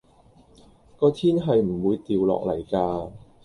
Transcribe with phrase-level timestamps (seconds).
[0.97, 3.11] 個天係唔會掉落嚟㗎